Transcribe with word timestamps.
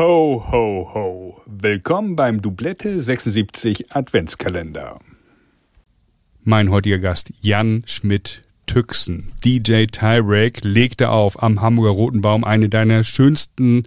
Ho, 0.00 0.42
ho, 0.50 0.90
ho. 0.94 1.42
Willkommen 1.44 2.16
beim 2.16 2.40
Doublette 2.40 2.98
76 2.98 3.94
Adventskalender. 3.94 4.98
Mein 6.42 6.70
heutiger 6.70 6.98
Gast 6.98 7.30
Jan 7.42 7.82
Schmidt 7.84 8.40
Tüxen. 8.64 9.30
DJ 9.44 9.88
Tyrek 9.92 10.64
legte 10.64 11.10
auf 11.10 11.42
am 11.42 11.60
Hamburger 11.60 11.90
Roten 11.90 12.22
Baum. 12.22 12.44
Eine 12.44 12.70
deiner 12.70 13.04
schönsten 13.04 13.82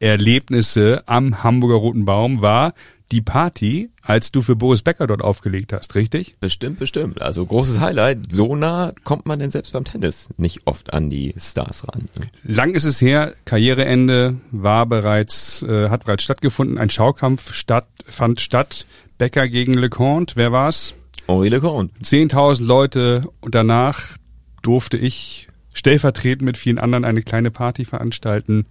Erlebnisse 0.00 1.02
am 1.06 1.42
Hamburger 1.42 1.76
Roten 1.76 2.04
Baum 2.04 2.42
war 2.42 2.74
die 3.12 3.22
Party, 3.22 3.90
als 4.02 4.32
du 4.32 4.42
für 4.42 4.56
Boris 4.56 4.82
Becker 4.82 5.06
dort 5.06 5.22
aufgelegt 5.22 5.72
hast, 5.72 5.94
richtig? 5.94 6.36
Bestimmt, 6.40 6.78
bestimmt. 6.78 7.22
Also 7.22 7.46
großes 7.46 7.78
Highlight. 7.78 8.32
So 8.32 8.56
nah 8.56 8.92
kommt 9.04 9.26
man 9.26 9.38
denn 9.38 9.50
selbst 9.50 9.72
beim 9.72 9.84
Tennis 9.84 10.28
nicht 10.36 10.62
oft 10.64 10.92
an 10.92 11.08
die 11.08 11.34
Stars 11.38 11.86
ran. 11.88 12.08
Lang 12.42 12.74
ist 12.74 12.84
es 12.84 13.00
her, 13.00 13.34
Karriereende 13.44 14.36
war 14.50 14.86
bereits, 14.86 15.62
äh, 15.62 15.88
hat 15.88 16.04
bereits 16.04 16.24
stattgefunden. 16.24 16.78
Ein 16.78 16.90
Schaukampf 16.90 17.54
statt, 17.54 17.86
fand 18.04 18.40
statt. 18.40 18.86
Becker 19.18 19.48
gegen 19.48 19.74
LeConte. 19.74 20.36
Wer 20.36 20.52
war's? 20.52 20.94
Henri 21.26 21.48
LeConte. 21.48 21.94
10.000 22.02 22.64
Leute 22.64 23.28
und 23.40 23.54
danach 23.54 24.16
durfte 24.62 24.96
ich 24.96 25.48
stellvertretend 25.76 26.42
mit 26.42 26.56
vielen 26.56 26.78
anderen 26.78 27.04
eine 27.04 27.22
kleine 27.22 27.50
Party 27.50 27.84
veranstalten 27.84 28.66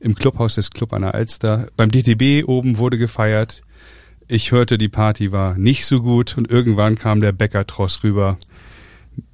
im 0.00 0.14
Clubhaus 0.14 0.56
des 0.56 0.70
Club 0.70 0.92
an 0.92 1.02
der 1.02 1.14
Alster. 1.14 1.68
Beim 1.76 1.90
DTB 1.90 2.46
oben 2.46 2.78
wurde 2.78 2.98
gefeiert. 2.98 3.62
Ich 4.26 4.52
hörte, 4.52 4.76
die 4.76 4.88
Party 4.88 5.32
war 5.32 5.56
nicht 5.56 5.86
so 5.86 6.02
gut 6.02 6.36
und 6.36 6.50
irgendwann 6.50 6.96
kam 6.96 7.20
der 7.20 7.32
Bäckertross 7.32 8.02
rüber. 8.02 8.38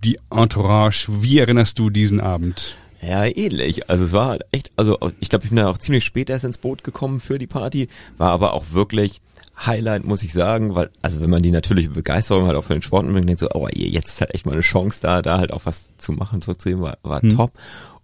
Die 0.05 0.18
Entourage. 0.30 1.09
Wie 1.09 1.38
erinnerst 1.38 1.79
du 1.79 1.91
diesen 1.91 2.20
Abend? 2.20 2.77
Ja, 3.02 3.24
ähnlich. 3.24 3.91
Also 3.91 4.04
es 4.04 4.12
war 4.12 4.29
halt 4.29 4.45
echt, 4.52 4.70
also 4.77 4.98
ich 5.20 5.29
glaube, 5.29 5.45
ich 5.45 5.51
bin 5.51 5.56
da 5.56 5.68
auch 5.68 5.79
ziemlich 5.79 6.04
spät 6.04 6.30
erst 6.30 6.45
ins 6.45 6.59
Boot 6.59 6.84
gekommen 6.84 7.20
für 7.20 7.38
die 7.38 7.46
Party, 7.46 7.88
war 8.16 8.30
aber 8.30 8.54
auch 8.54 8.73
wirklich 8.73 9.20
Highlight, 9.57 10.05
muss 10.05 10.23
ich 10.23 10.33
sagen, 10.33 10.74
weil, 10.74 10.91
also 11.01 11.21
wenn 11.21 11.30
man 11.30 11.43
die 11.43 11.51
natürliche 11.51 11.91
Begeisterung 11.91 12.47
halt 12.47 12.57
auch 12.57 12.65
für 12.65 12.73
den 12.73 12.83
Sport 12.83 13.07
und 13.07 13.15
denkt 13.15 13.38
so, 13.38 13.49
oh, 13.55 13.69
jetzt 13.73 14.09
ist 14.09 14.21
halt 14.21 14.35
echt 14.35 14.46
mal 14.46 14.52
eine 14.52 14.63
Chance 14.63 15.01
da, 15.01 15.23
da 15.23 15.38
halt 15.38 15.52
auch 15.52 15.63
was 15.65 15.96
zu 15.96 16.13
machen, 16.13 16.41
zurückzunehmen, 16.41 16.83
war, 16.83 16.99
war 17.02 17.23
hm. 17.23 17.37
top. 17.37 17.52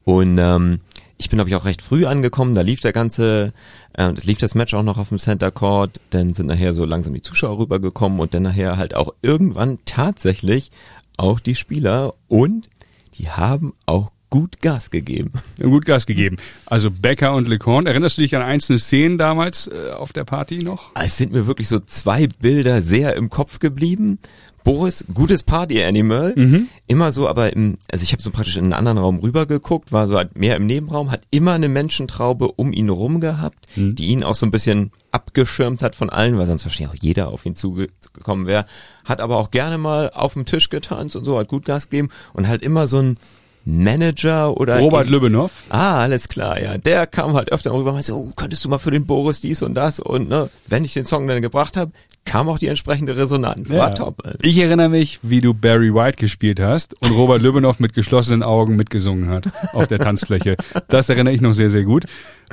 Und 0.05 0.39
ähm, 0.39 0.81
ich 1.19 1.29
bin, 1.29 1.37
glaube 1.37 1.51
ich, 1.51 1.57
auch 1.57 1.67
recht 1.67 1.83
früh 1.83 2.07
angekommen. 2.07 2.55
Da 2.55 2.62
lief 2.62 2.81
der 2.81 2.92
ganze, 2.92 3.53
äh, 3.92 4.12
lief 4.23 4.39
das 4.39 4.55
Match 4.55 4.73
auch 4.75 4.83
noch 4.83 4.97
auf 4.97 5.11
dem 5.11 5.19
Center 5.19 5.51
Court. 5.51 6.01
Dann 6.11 6.33
sind 6.33 6.47
nachher 6.47 6.73
so 6.73 6.84
langsam 6.84 7.12
die 7.12 7.20
Zuschauer 7.20 7.59
rübergekommen 7.59 8.20
und 8.20 8.33
dann 8.33 8.45
nachher 8.45 8.79
halt 8.79 8.95
auch 8.95 9.12
irgendwann 9.20 9.79
tatsächlich 9.85 10.70
auch 11.19 11.39
die 11.39 11.55
Spieler 11.55 12.14
und 12.29 12.70
die 13.19 13.29
haben 13.29 13.75
auch 13.85 14.11
gut 14.31 14.61
Gas 14.61 14.91
gegeben. 14.91 15.33
Gut 15.61 15.84
Gas 15.84 16.06
gegeben. 16.06 16.36
Also 16.67 16.91
Becker 16.91 17.34
und 17.34 17.48
LeCorn. 17.48 17.86
Erinnerst 17.86 18.17
du 18.17 18.23
dich 18.23 18.34
an 18.36 18.42
einzelne 18.42 18.78
Szenen 18.78 19.19
damals 19.19 19.67
äh, 19.67 19.91
auf 19.91 20.12
der 20.12 20.25
Party 20.25 20.59
noch? 20.59 20.92
Es 20.95 21.19
sind 21.19 21.33
mir 21.33 21.47
wirklich 21.47 21.69
so 21.69 21.81
zwei 21.81 22.28
Bilder 22.28 22.81
sehr 22.81 23.17
im 23.17 23.28
Kopf 23.28 23.58
geblieben. 23.58 24.19
Boris, 24.62 25.05
gutes 25.12 25.42
Party-Animal. 25.42 26.34
Mhm. 26.36 26.69
Immer 26.86 27.12
so, 27.12 27.28
aber 27.28 27.53
im, 27.53 27.78
also 27.91 28.03
ich 28.03 28.12
habe 28.12 28.23
so 28.23 28.31
praktisch 28.31 28.56
in 28.56 28.64
einen 28.64 28.73
anderen 28.75 28.98
Raum 28.98 29.19
rübergeguckt, 29.19 29.91
war 29.91 30.06
so 30.06 30.17
halt 30.17 30.36
mehr 30.36 30.56
im 30.56 30.67
Nebenraum, 30.67 31.11
hat 31.11 31.23
immer 31.31 31.53
eine 31.53 31.69
Menschentraube 31.69 32.53
um 32.53 32.73
ihn 32.73 32.91
rum 32.91 33.20
gehabt, 33.20 33.67
mhm. 33.77 33.95
die 33.95 34.06
ihn 34.06 34.23
auch 34.23 34.34
so 34.34 34.47
ein 34.47 34.51
bisschen 34.51 34.92
abgeschirmt 35.12 35.83
hat 35.83 35.97
von 35.97 36.11
allen, 36.11 36.39
weil 36.39 36.47
sonst 36.47 36.64
wahrscheinlich 36.64 36.98
auch 36.98 37.03
jeder 37.03 37.28
auf 37.28 37.47
ihn 37.47 37.56
zugekommen 37.56 38.47
wäre. 38.47 38.67
Hat 39.05 39.20
aber 39.20 39.39
auch 39.39 39.51
gerne 39.51 39.78
mal 39.78 40.11
auf 40.11 40.34
dem 40.34 40.47
Tisch 40.47 40.69
getanzt 40.69 41.17
und 41.17 41.25
so, 41.25 41.39
hat 41.39 41.48
gut 41.48 41.64
Gas 41.64 41.89
gegeben 41.89 42.11
und 42.33 42.47
halt 42.47 42.62
immer 42.62 42.86
so 42.86 42.98
ein 42.98 43.17
Manager 43.64 44.56
oder 44.56 44.78
Robert 44.78 45.06
eben, 45.06 45.12
Lübbenhoff. 45.12 45.64
Ah, 45.69 46.00
alles 46.00 46.28
klar, 46.28 46.61
ja. 46.61 46.78
Der 46.78 47.06
kam 47.06 47.34
halt 47.34 47.53
öfter 47.53 47.72
rüber 47.72 47.91
und 47.91 47.97
meinte, 47.97 48.14
oh, 48.14 48.33
könntest 48.36 48.64
du 48.64 48.69
mal 48.69 48.78
für 48.78 48.91
den 48.91 49.06
Boris 49.06 49.41
dies 49.41 49.62
und 49.62 49.75
das 49.75 50.00
und 50.00 50.28
ne, 50.28 50.50
wenn 50.69 50.84
ich 50.84 50.94
den 50.94 51.05
Song 51.05 51.27
dann 51.28 51.42
gebracht 51.42 51.77
habe, 51.77 51.92
kam 52.25 52.48
auch 52.48 52.58
die 52.58 52.69
entsprechende 52.69 53.17
Resonanz. 53.17 53.70
Ja. 53.70 53.78
War 53.78 53.94
top. 53.94 54.25
Alter. 54.25 54.39
Ich 54.42 54.58
erinnere 54.58 54.89
mich, 54.89 55.20
wie 55.22 55.41
du 55.41 55.55
Barry 55.55 55.94
White 55.94 56.19
gespielt 56.19 56.61
hast 56.61 56.95
und 57.02 57.11
Robert 57.12 57.42
Lübbenhoff 57.42 57.80
mit 57.80 57.95
geschlossenen 57.95 58.42
Augen 58.42 58.77
mitgesungen 58.77 59.30
hat 59.30 59.45
auf 59.73 59.86
der 59.86 59.98
Tanzfläche. 59.98 60.56
Das 60.89 61.08
erinnere 61.08 61.35
ich 61.35 61.40
noch 61.40 61.55
sehr, 61.55 61.70
sehr 61.70 61.85
gut. 61.85 62.05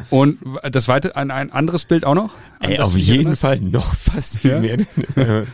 Und 0.10 0.40
das 0.72 0.86
zweite, 0.86 1.16
ein, 1.16 1.32
ein 1.32 1.52
anderes 1.52 1.86
Bild 1.86 2.06
auch 2.06 2.14
noch? 2.14 2.34
Ey, 2.60 2.80
auf 2.80 2.96
jeden 2.96 3.36
Fall 3.36 3.60
noch 3.60 3.96
fast 3.96 4.40
viel 4.40 4.52
ja? 4.52 4.60
mehr. 4.60 4.78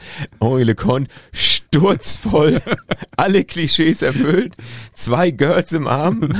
Henri 0.42 0.64
Lecon 0.64 1.08
sturzvoll, 1.74 2.62
alle 3.18 3.44
Klischees 3.44 4.02
erfüllt, 4.02 4.54
zwei 4.94 5.32
Girls 5.32 5.74
im 5.74 5.88
Arm, 5.88 6.32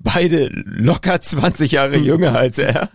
beide 0.00 0.50
locker 0.64 1.20
20 1.20 1.72
Jahre 1.72 1.96
jünger 1.96 2.36
als 2.36 2.58
er. 2.58 2.88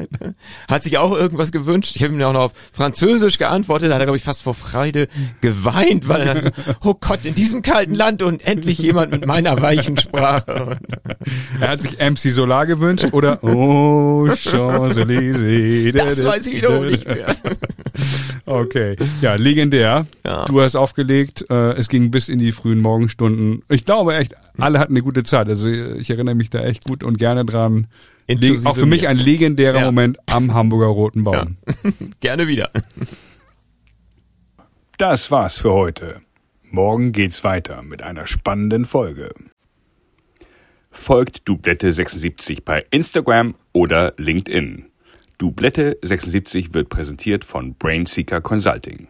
Hat 0.68 0.84
sich 0.84 0.98
auch 0.98 1.16
irgendwas 1.16 1.52
gewünscht. 1.52 1.96
Ich 1.96 2.04
habe 2.04 2.14
ihm 2.14 2.22
auch 2.22 2.34
noch 2.34 2.42
auf 2.42 2.52
Französisch 2.74 3.38
geantwortet, 3.38 3.90
da 3.90 3.96
hat 3.96 4.02
er, 4.02 4.06
glaube 4.08 4.18
ich, 4.18 4.24
fast 4.24 4.42
vor 4.42 4.54
Freude 4.54 5.08
geweint, 5.42 6.08
weil 6.08 6.22
er 6.22 6.42
so, 6.42 6.50
oh 6.84 6.96
Gott, 7.00 7.24
in 7.24 7.34
diesem 7.34 7.62
kalten 7.62 7.96
Land 7.96 8.22
und 8.22 8.46
endlich 8.46 8.80
jemand 8.80 9.12
mit 9.12 9.26
meiner 9.26 9.62
weichen 9.62 9.98
Sprache. 9.98 10.78
Er 11.62 11.70
hat 11.70 11.82
sich 11.82 11.98
MC 12.00 12.18
Solar 12.32 12.66
gewünscht 12.66 13.08
oder 13.14 13.42
Oh 13.44 14.28
Champs-Élysées. 14.28 15.94
Das 15.94 16.24
weiß 16.24 16.48
ich 16.48 16.56
wiederum 16.56 16.88
nicht 16.88 17.08
mehr. 17.08 17.36
Okay, 18.50 18.96
ja, 19.22 19.36
legendär. 19.36 20.08
Ja. 20.26 20.46
Du 20.46 20.60
hast 20.60 20.76
aufgelegt, 20.76 21.46
äh, 21.52 21.74
es 21.74 21.88
ging 21.88 22.10
bis 22.10 22.30
in 22.30 22.40
die 22.40 22.52
frühen 22.52 22.82
Morgenstunden. 22.82 23.62
Ich 23.70 23.86
glaube 23.86 24.16
echt, 24.16 24.34
alle 24.58 24.80
hatten 24.80 24.94
eine 24.94 25.04
gute 25.04 25.22
Zeit. 25.22 25.48
Also 25.48 25.70
ich 25.70 26.10
erinnere 26.10 26.34
mich 26.34 26.50
da 26.50 26.62
echt 26.62 26.86
gut 26.86 27.04
und 27.04 27.20
gerne 27.20 27.46
dran. 27.46 27.86
Inklusive 28.26 28.68
auch 28.68 28.76
für 28.76 28.88
mich 28.88 29.08
ein 29.08 29.18
legendärer 29.18 29.82
ja. 29.82 29.86
Moment 29.86 30.18
am 30.26 30.56
Hamburger 30.56 30.88
Roten 30.88 31.24
Baum. 31.24 31.58
Ja. 31.68 31.92
gerne 32.22 32.48
wieder. 32.48 32.72
Das 34.98 35.30
war's 35.30 35.60
für 35.60 35.72
heute. 35.72 36.22
Morgen 36.64 37.12
geht's 37.12 37.44
weiter 37.44 37.84
mit 37.84 38.02
einer 38.02 38.26
spannenden 38.26 38.86
Folge. 38.86 39.30
Folgt 40.90 41.48
Dublette76 41.48 42.64
bei 42.66 42.84
Instagram 42.90 43.54
oder 43.74 44.14
LinkedIn. 44.18 44.90
Dublette 45.40 45.98
76 46.02 46.74
wird 46.74 46.90
präsentiert 46.90 47.46
von 47.46 47.74
Brainseeker 47.76 48.42
Consulting. 48.42 49.08